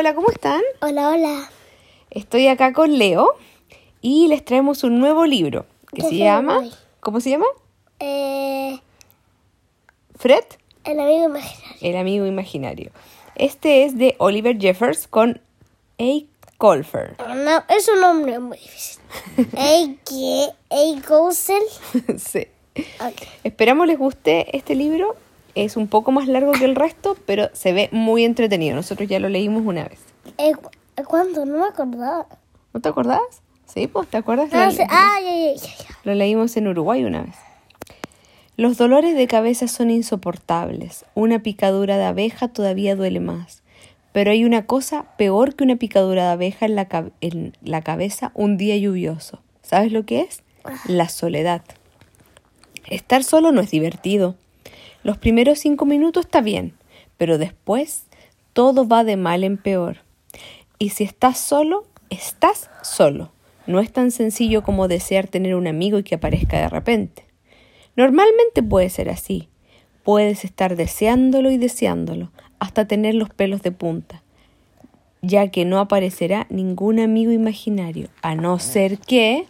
[0.00, 0.62] hola, ¿cómo están?
[0.80, 1.50] Hola, hola.
[2.10, 3.36] Estoy acá con Leo
[4.00, 6.64] y les traemos un nuevo libro que ¿Qué se llama...
[7.00, 7.44] ¿Cómo se llama?
[7.98, 8.78] Eh,
[10.16, 10.44] Fred,
[10.84, 11.76] el amigo imaginario.
[11.82, 12.92] el amigo imaginario.
[13.34, 15.42] Este es de Oliver Jeffers con
[15.98, 16.20] A.
[16.56, 17.16] Colfer.
[17.18, 19.02] No, es un nombre muy difícil.
[19.58, 20.46] Ey, ¿qué?
[21.06, 21.62] Gossel.
[22.16, 22.46] sí.
[23.44, 25.14] Esperamos les guste este libro.
[25.54, 28.76] Es un poco más largo que el resto, pero se ve muy entretenido.
[28.76, 29.98] Nosotros ya lo leímos una vez.
[30.38, 30.70] Eh, cu-
[31.06, 31.44] ¿Cuándo?
[31.46, 32.26] No me acordaba.
[32.72, 33.20] ¿No te acordás?
[33.66, 34.50] Sí, pues, ¿te acuerdas?
[34.52, 34.82] Ah, Lo- sí.
[34.88, 35.96] ah, ya, ya, ya.
[36.04, 37.34] Lo leímos en Uruguay una vez.
[38.56, 41.04] Los dolores de cabeza son insoportables.
[41.14, 43.62] Una picadura de abeja todavía duele más.
[44.12, 46.88] Pero hay una cosa peor que una picadura de abeja en la,
[47.20, 49.40] en la cabeza un día lluvioso.
[49.62, 50.42] ¿Sabes lo que es?
[50.86, 51.62] La soledad.
[52.88, 54.34] Estar solo no es divertido.
[55.02, 56.74] Los primeros cinco minutos está bien,
[57.16, 58.04] pero después
[58.52, 59.98] todo va de mal en peor.
[60.78, 63.32] Y si estás solo, estás solo.
[63.66, 67.24] No es tan sencillo como desear tener un amigo y que aparezca de repente.
[67.96, 69.48] Normalmente puede ser así.
[70.02, 74.22] Puedes estar deseándolo y deseándolo hasta tener los pelos de punta,
[75.22, 79.46] ya que no aparecerá ningún amigo imaginario, a no ser que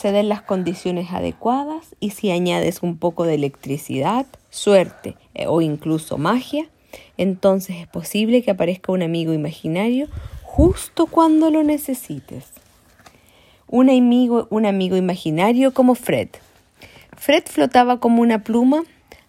[0.00, 5.60] se den las condiciones adecuadas y si añades un poco de electricidad, suerte eh, o
[5.60, 6.66] incluso magia,
[7.18, 10.08] entonces es posible que aparezca un amigo imaginario
[10.42, 12.46] justo cuando lo necesites.
[13.66, 16.28] Un amigo, un amigo imaginario como Fred.
[17.14, 18.84] Fred flotaba como una pluma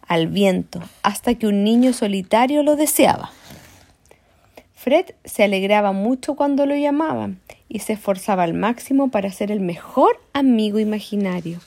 [0.08, 3.32] al viento hasta que un niño solitario lo deseaba.
[4.74, 9.62] Fred se alegraba mucho cuando lo llamaban y se esforzaba al máximo para ser el
[9.62, 11.60] mejor amigo imaginario.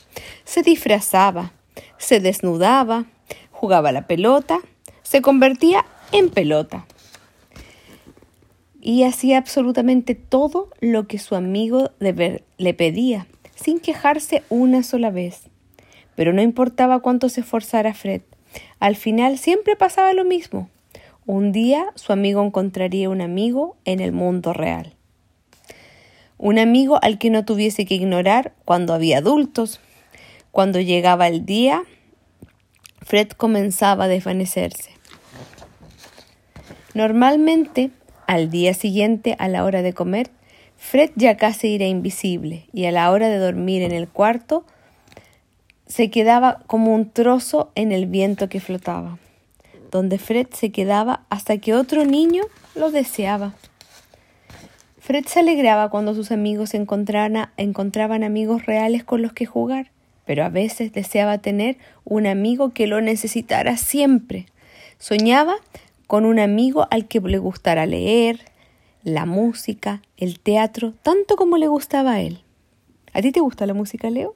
[0.44, 1.52] Se disfrazaba,
[1.96, 3.06] se desnudaba,
[3.50, 4.58] jugaba la pelota,
[5.02, 6.84] se convertía en pelota.
[8.82, 15.48] Y hacía absolutamente todo lo que su amigo le pedía, sin quejarse una sola vez.
[16.16, 18.20] Pero no importaba cuánto se esforzara Fred,
[18.78, 20.68] al final siempre pasaba lo mismo.
[21.24, 24.94] Un día su amigo encontraría un amigo en el mundo real.
[26.38, 29.80] Un amigo al que no tuviese que ignorar cuando había adultos.
[30.50, 31.82] Cuando llegaba el día,
[33.02, 34.90] Fred comenzaba a desvanecerse.
[36.94, 37.90] Normalmente,
[38.26, 40.30] al día siguiente, a la hora de comer,
[40.76, 44.64] Fred ya casi era invisible y a la hora de dormir en el cuarto,
[45.86, 49.18] se quedaba como un trozo en el viento que flotaba,
[49.90, 53.54] donde Fred se quedaba hasta que otro niño lo deseaba.
[55.04, 59.90] Fred se alegraba cuando sus amigos encontraban amigos reales con los que jugar,
[60.24, 64.46] pero a veces deseaba tener un amigo que lo necesitara siempre.
[64.96, 65.56] Soñaba
[66.06, 68.46] con un amigo al que le gustara leer,
[69.02, 72.42] la música, el teatro, tanto como le gustaba a él.
[73.12, 74.34] ¿A ti te gusta la música, Leo?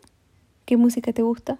[0.66, 1.56] ¿Qué música te gusta?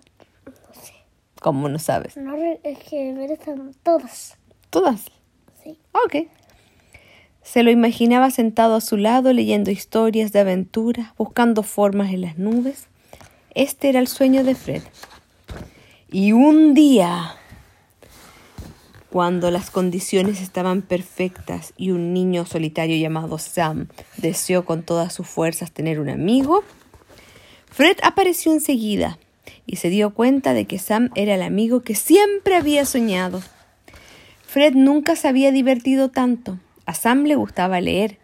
[1.41, 2.15] ¿Cómo no sabes?
[2.19, 4.37] No, es que me gustan todas.
[4.69, 5.07] Todas.
[5.65, 5.79] Sí.
[5.95, 6.29] Ah, Ok.
[7.51, 12.37] Se lo imaginaba sentado a su lado leyendo historias de aventuras, buscando formas en las
[12.37, 12.89] nubes.
[13.55, 14.83] Este era el sueño de Fred.
[16.13, 17.37] Y un día,
[19.09, 23.89] cuando las condiciones estaban perfectas y un niño solitario llamado Sam
[24.19, 26.63] deseó con todas sus fuerzas tener un amigo,
[27.71, 29.19] Fred apareció enseguida
[29.65, 33.41] y se dio cuenta de que Sam era el amigo que siempre había soñado.
[34.47, 36.59] Fred nunca se había divertido tanto.
[36.89, 38.17] A Sam le gustaba leer,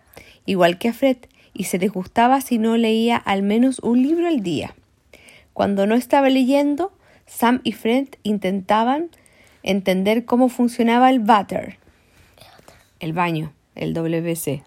[0.47, 1.19] igual que a Fred,
[1.53, 4.75] y se disgustaba si no leía al menos un libro al día.
[5.53, 6.91] Cuando no estaba leyendo,
[7.27, 9.11] Sam y Fred intentaban
[9.63, 11.77] entender cómo funcionaba el váter,
[13.01, 14.63] el baño, el WC.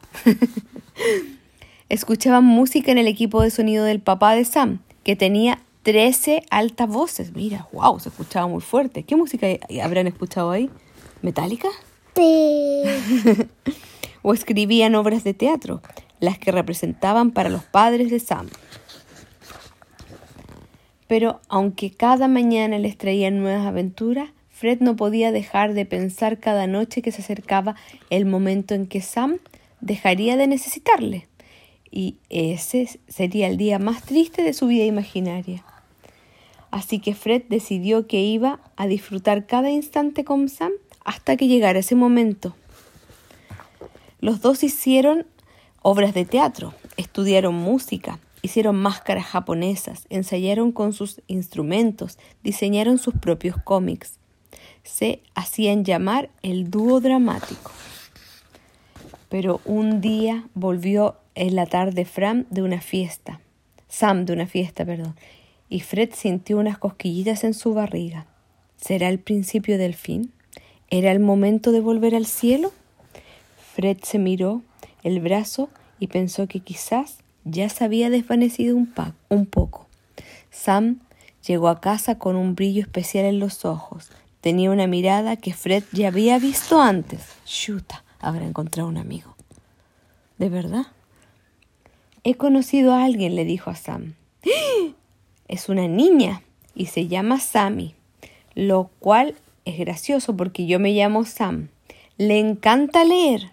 [1.90, 7.34] Escuchaban música en el equipo de sonido del papá de Sam, que tenía 13 altavoces.
[7.34, 9.02] Mira, wow, se escuchaba muy fuerte.
[9.02, 9.48] ¿Qué música
[9.84, 10.70] habrán escuchado ahí?
[11.24, 11.70] ¿Metálica?
[14.24, 15.82] O escribían obras de teatro,
[16.20, 18.50] las que representaban para los padres de Sam.
[21.08, 26.68] Pero aunque cada mañana les traían nuevas aventuras, Fred no podía dejar de pensar cada
[26.68, 27.76] noche que se acercaba
[28.10, 29.38] el momento en que Sam
[29.80, 31.28] dejaría de necesitarle.
[31.90, 35.64] Y ese sería el día más triste de su vida imaginaria.
[36.72, 40.72] Así que Fred decidió que iba a disfrutar cada instante con Sam
[41.08, 42.54] hasta que llegara ese momento.
[44.20, 45.26] Los dos hicieron
[45.82, 53.56] obras de teatro, estudiaron música, hicieron máscaras japonesas, ensayaron con sus instrumentos, diseñaron sus propios
[53.64, 54.20] cómics.
[54.84, 57.72] Se hacían llamar el dúo dramático.
[59.30, 63.40] Pero un día volvió en la tarde Fram de una fiesta,
[63.88, 65.16] Sam de una fiesta, perdón,
[65.70, 68.26] y Fred sintió unas cosquillitas en su barriga.
[68.76, 70.34] ¿Será el principio del fin?
[70.90, 72.72] ¿Era el momento de volver al cielo?
[73.76, 74.62] Fred se miró
[75.04, 75.70] el brazo
[76.00, 79.88] y pensó que quizás ya se había desvanecido un, poco.
[80.50, 81.00] Sam
[81.46, 84.10] llegó a casa con un brillo especial en los ojos.
[84.40, 87.22] Tenía una mirada que Fred ya había visto antes.
[87.46, 89.36] Chuta, habrá encontrado un amigo.
[90.38, 90.88] ¿De verdad?
[92.24, 94.16] He conocido a alguien, le dijo a Sam.
[95.48, 96.44] Es una niña
[96.76, 97.96] y se llama Sammy,
[98.54, 99.36] lo cual
[99.70, 101.70] es gracioso porque yo me llamo Sam.
[102.18, 103.52] Le encanta leer.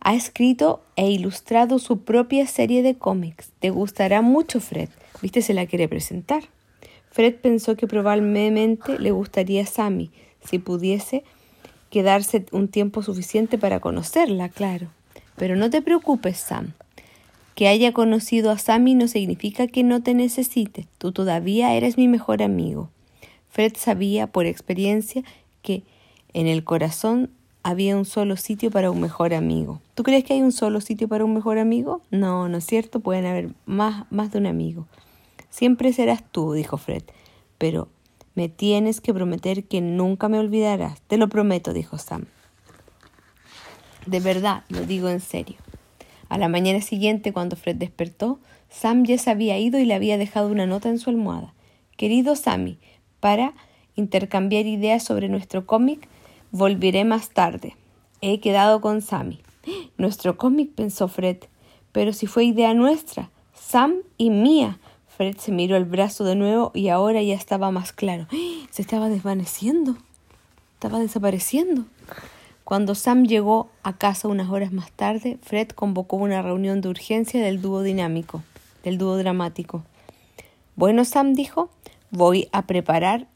[0.00, 3.50] Ha escrito e ilustrado su propia serie de cómics.
[3.60, 4.88] Te gustará mucho, Fred.
[5.20, 5.42] ¿Viste?
[5.42, 6.44] Se la quiere presentar.
[7.10, 10.10] Fred pensó que probablemente le gustaría a Sammy
[10.44, 11.24] si pudiese
[11.90, 14.88] quedarse un tiempo suficiente para conocerla, claro.
[15.36, 16.72] Pero no te preocupes, Sam.
[17.54, 20.86] Que haya conocido a Sammy no significa que no te necesite.
[20.98, 22.88] Tú todavía eres mi mejor amigo.
[23.52, 25.22] Fred sabía por experiencia
[25.60, 25.82] que
[26.32, 27.28] en el corazón
[27.62, 29.82] había un solo sitio para un mejor amigo.
[29.94, 32.00] ¿Tú crees que hay un solo sitio para un mejor amigo?
[32.10, 34.86] No, no es cierto, pueden haber más, más de un amigo.
[35.50, 37.02] Siempre serás tú, dijo Fred,
[37.58, 37.88] pero
[38.34, 41.02] me tienes que prometer que nunca me olvidarás.
[41.02, 42.24] Te lo prometo, dijo Sam.
[44.06, 45.56] De verdad, lo digo en serio.
[46.30, 48.40] A la mañana siguiente, cuando Fred despertó,
[48.70, 51.52] Sam ya se había ido y le había dejado una nota en su almohada.
[51.98, 52.78] Querido Sammy,
[53.22, 53.54] para
[53.94, 56.08] intercambiar ideas sobre nuestro cómic,
[56.50, 57.76] volveré más tarde.
[58.20, 59.40] He quedado con Sammy.
[59.96, 61.36] Nuestro cómic, pensó Fred.
[61.92, 64.80] Pero si fue idea nuestra, Sam y mía.
[65.06, 68.26] Fred se miró el brazo de nuevo y ahora ya estaba más claro.
[68.70, 69.96] Se estaba desvaneciendo.
[70.74, 71.84] Estaba desapareciendo.
[72.64, 77.40] Cuando Sam llegó a casa unas horas más tarde, Fred convocó una reunión de urgencia
[77.40, 78.42] del dúo dinámico,
[78.82, 79.84] del dúo dramático.
[80.74, 81.70] Bueno, Sam dijo,
[82.12, 83.26] voy a preparar,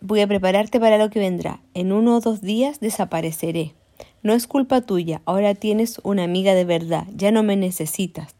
[0.00, 1.60] voy a prepararte para lo que vendrá.
[1.74, 3.74] En uno o dos días desapareceré.
[4.22, 8.36] No es culpa tuya, ahora tienes una amiga de verdad, ya no me necesitas.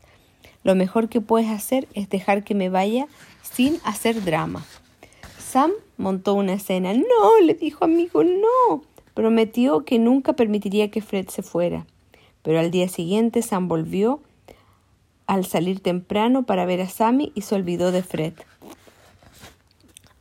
[0.62, 3.06] Lo mejor que puedes hacer es dejar que me vaya
[3.42, 4.64] sin hacer drama.
[5.38, 6.92] Sam montó una escena.
[6.92, 8.82] No, le dijo amigo, no.
[9.14, 11.86] Prometió que nunca permitiría que Fred se fuera.
[12.42, 14.20] Pero al día siguiente Sam volvió
[15.26, 18.34] al salir temprano para ver a Sammy y se olvidó de Fred.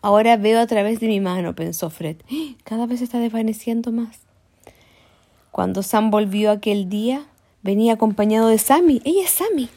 [0.06, 2.18] Ahora veo a través de mi mano, pensó Fred.
[2.64, 4.20] Cada vez está desvaneciendo más.
[5.50, 7.26] Cuando Sam volvió aquel día,
[7.64, 9.02] venía acompañado de Sammy.
[9.04, 9.68] Ella es Sammy.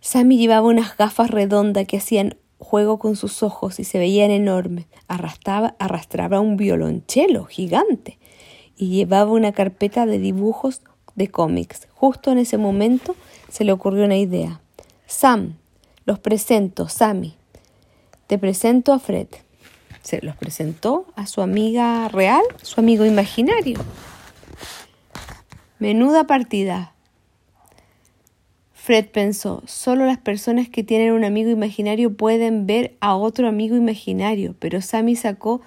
[0.00, 4.86] Sammy llevaba unas gafas redondas que hacían juego con sus ojos y se veían enormes.
[5.06, 8.18] Arrastraba un violonchelo gigante
[8.76, 10.82] y llevaba una carpeta de dibujos
[11.14, 11.86] de cómics.
[11.94, 13.14] Justo en ese momento
[13.48, 14.60] se le ocurrió una idea.
[15.06, 15.58] Sam,
[16.06, 17.36] los presento, Sammy.
[18.26, 19.28] Te presento a Fred.
[20.02, 23.78] Se los presentó a su amiga real, su amigo imaginario.
[25.78, 26.94] Menuda partida.
[28.72, 33.76] Fred pensó, solo las personas que tienen un amigo imaginario pueden ver a otro amigo
[33.76, 35.62] imaginario, pero Sammy sacó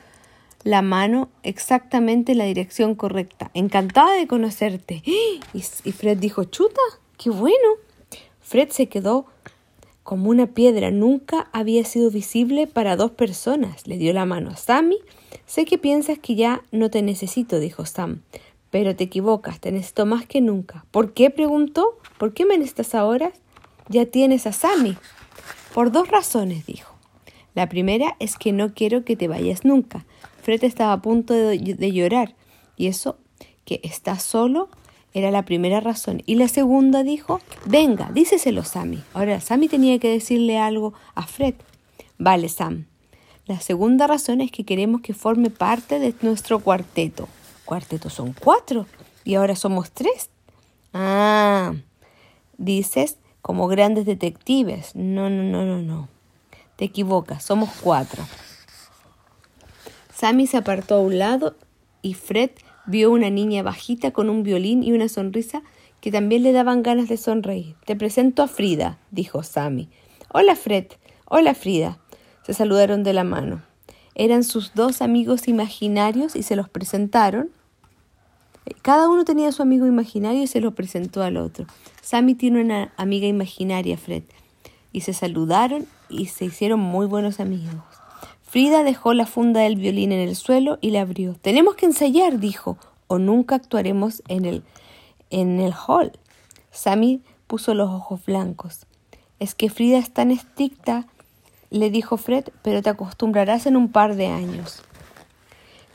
[0.63, 3.49] la mano exactamente en la dirección correcta.
[3.53, 5.03] Encantada de conocerte.
[5.53, 6.81] Y, Fred dijo, chuta,
[7.17, 7.69] qué bueno.
[8.41, 9.25] Fred se quedó
[10.07, 10.89] como una piedra.
[10.89, 13.87] Nunca había sido visible para dos personas.
[13.87, 14.99] Le dio la mano a Sammy.
[15.45, 18.21] Sé que piensas que ya no te necesito, dijo Sam.
[18.69, 20.85] Pero te equivocas, te necesito más que nunca.
[20.91, 21.29] ¿Por qué?
[21.29, 21.97] preguntó.
[22.17, 23.33] ¿Por qué me necesitas ahora?
[23.89, 24.95] Ya tienes a Sammy.
[25.73, 26.95] Por dos razones, dijo.
[27.53, 30.05] La primera es que no quiero que te vayas nunca.
[30.41, 32.33] Fred estaba a punto de, de llorar.
[32.77, 33.17] Y eso,
[33.65, 34.69] que estás solo,
[35.17, 36.21] era la primera razón.
[36.25, 39.03] Y la segunda dijo, venga, díceselo Sammy.
[39.13, 41.55] Ahora Sammy tenía que decirle algo a Fred.
[42.17, 42.85] Vale, Sam.
[43.45, 47.27] La segunda razón es que queremos que forme parte de nuestro cuarteto
[47.67, 48.87] cuarteto son cuatro
[49.23, 50.29] y ahora somos tres.
[50.93, 51.75] Ah,
[52.57, 54.95] dices como grandes detectives.
[54.95, 56.07] No, no, no, no, no.
[56.77, 58.25] Te equivocas, somos cuatro.
[60.15, 61.55] Sammy se apartó a un lado
[62.01, 62.51] y Fred
[62.87, 65.61] vio una niña bajita con un violín y una sonrisa
[66.01, 67.75] que también le daban ganas de sonreír.
[67.85, 69.89] Te presento a Frida, dijo Sammy.
[70.33, 70.87] Hola Fred,
[71.25, 71.99] hola Frida.
[72.43, 73.61] Se saludaron de la mano.
[74.15, 77.51] Eran sus dos amigos imaginarios y se los presentaron
[78.81, 81.65] cada uno tenía su amigo imaginario y se lo presentó al otro.
[82.01, 84.23] Sammy tiene una amiga imaginaria, Fred,
[84.91, 87.96] y se saludaron y se hicieron muy buenos amigos.
[88.47, 91.33] Frida dejó la funda del violín en el suelo y la abrió.
[91.33, 92.77] Tenemos que ensayar, dijo.
[93.07, 94.63] o nunca actuaremos en el,
[95.29, 96.13] en el hall.
[96.71, 98.85] Sammy puso los ojos blancos.
[99.39, 101.07] Es que Frida es tan estricta,
[101.69, 104.81] le dijo Fred, pero te acostumbrarás en un par de años.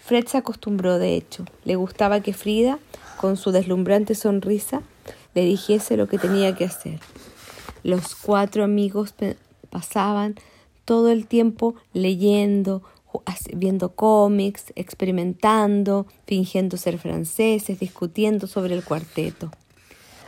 [0.00, 1.44] Fred se acostumbró, de hecho.
[1.64, 2.78] Le gustaba que Frida,
[3.16, 4.82] con su deslumbrante sonrisa,
[5.34, 7.00] le dijese lo que tenía que hacer.
[7.82, 9.14] Los cuatro amigos
[9.70, 10.36] pasaban
[10.84, 12.82] todo el tiempo leyendo,
[13.54, 19.50] viendo cómics, experimentando, fingiendo ser franceses, discutiendo sobre el cuarteto.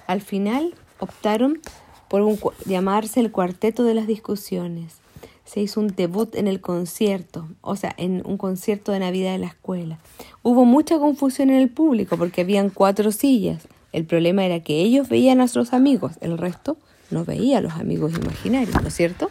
[0.07, 1.61] Al final optaron
[2.09, 2.23] por
[2.67, 4.99] llamarse el cuarteto de las discusiones.
[5.45, 9.39] Se hizo un debut en el concierto, o sea, en un concierto de Navidad de
[9.39, 9.99] la escuela.
[10.43, 13.69] Hubo mucha confusión en el público porque habían cuatro sillas.
[13.93, 16.77] El problema era que ellos veían a sus amigos, el resto
[17.11, 19.29] no veía a los amigos imaginarios, ¿no es cierto?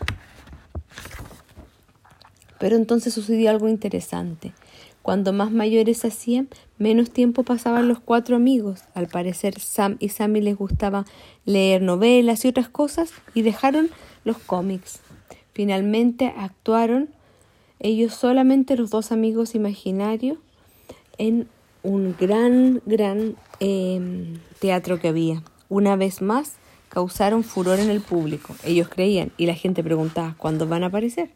[2.59, 4.53] Pero entonces sucedió algo interesante.
[5.03, 8.83] Cuando más mayores hacían, menos tiempo pasaban los cuatro amigos.
[8.93, 11.05] Al parecer Sam y Sammy les gustaba
[11.45, 13.89] leer novelas y otras cosas y dejaron
[14.23, 15.01] los cómics.
[15.51, 17.09] Finalmente actuaron
[17.79, 20.37] ellos solamente los dos amigos imaginarios
[21.17, 21.49] en
[21.83, 25.43] un gran, gran em, teatro que había.
[25.67, 26.53] Una vez más
[26.87, 28.55] causaron furor en el público.
[28.63, 31.31] Ellos creían y la gente preguntaba ¿cuándo van a aparecer?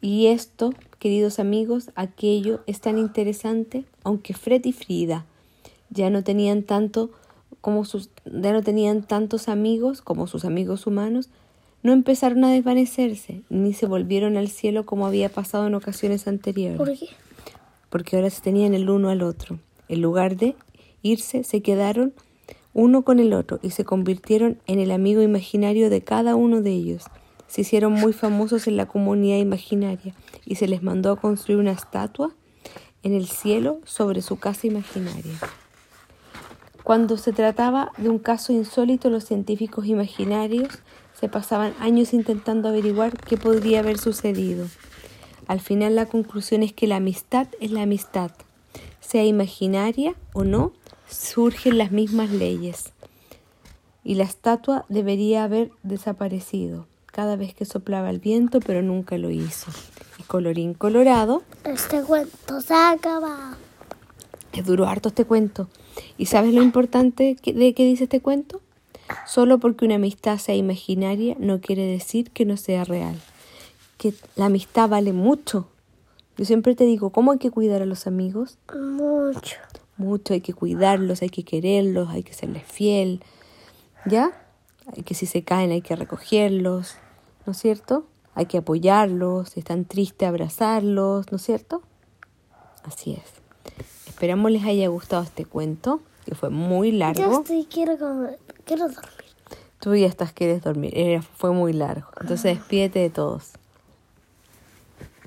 [0.00, 5.26] Y esto, queridos amigos, aquello es tan interesante, aunque Fred y Frida
[5.90, 7.10] ya no tenían tanto
[7.60, 11.30] como sus, ya no tenían tantos amigos como sus amigos humanos,
[11.82, 16.78] no empezaron a desvanecerse, ni se volvieron al cielo como había pasado en ocasiones anteriores.
[16.78, 17.08] ¿Por qué?
[17.90, 19.58] Porque ahora se tenían el uno al otro.
[19.88, 20.54] En lugar de
[21.02, 22.12] irse, se quedaron
[22.74, 26.70] uno con el otro y se convirtieron en el amigo imaginario de cada uno de
[26.72, 27.04] ellos
[27.48, 30.14] se hicieron muy famosos en la comunidad imaginaria
[30.44, 32.30] y se les mandó a construir una estatua
[33.02, 35.34] en el cielo sobre su casa imaginaria.
[36.84, 40.78] Cuando se trataba de un caso insólito, los científicos imaginarios
[41.18, 44.66] se pasaban años intentando averiguar qué podría haber sucedido.
[45.46, 48.30] Al final la conclusión es que la amistad es la amistad.
[49.00, 50.72] Sea imaginaria o no,
[51.08, 52.92] surgen las mismas leyes.
[54.04, 56.86] Y la estatua debería haber desaparecido
[57.18, 59.72] cada vez que soplaba el viento, pero nunca lo hizo.
[60.20, 61.42] Y colorín colorado.
[61.64, 63.56] Este cuento se acaba.
[64.52, 65.68] Es duro harto este cuento.
[66.16, 68.60] ¿Y sabes lo importante de qué dice este cuento?
[69.26, 73.20] Solo porque una amistad sea imaginaria no quiere decir que no sea real.
[73.96, 75.66] Que la amistad vale mucho.
[76.36, 78.58] Yo siempre te digo, ¿cómo hay que cuidar a los amigos?
[78.72, 79.56] Mucho.
[79.96, 83.24] Mucho, hay que cuidarlos, hay que quererlos, hay que serles fiel.
[84.06, 84.30] ¿Ya?
[84.96, 86.96] Hay que si se caen hay que recogerlos.
[87.48, 88.04] ¿No es cierto?
[88.34, 91.80] Hay que apoyarlos, si están tristes, abrazarlos, ¿no es cierto?
[92.84, 93.22] Así es.
[94.06, 97.22] Esperamos les haya gustado este cuento, que fue muy largo.
[97.22, 97.96] Yo estoy, quiero,
[98.66, 99.32] quiero dormir.
[99.80, 101.22] Tú ya estás, quieres dormir.
[101.38, 102.08] fue muy largo.
[102.20, 103.52] Entonces despídete de todos.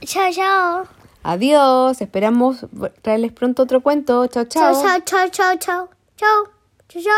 [0.02, 0.84] Chao, chao.
[1.24, 2.02] Adiós.
[2.02, 2.68] Esperamos
[3.02, 4.28] traerles pronto otro cuento.
[4.28, 4.80] Chao, chao.
[4.80, 5.90] Chao, chao, chao, chao.
[6.18, 6.46] Chao,
[6.88, 7.14] chao, chao.